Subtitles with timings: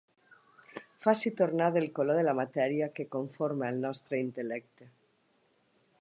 [1.05, 4.93] Faci tornar del color de la matèria que conforma el nostre intel·lecte.